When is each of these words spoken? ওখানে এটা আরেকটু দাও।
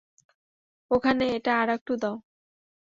ওখানে 0.91 1.23
এটা 1.35 1.51
আরেকটু 1.61 1.93
দাও। 2.01 2.15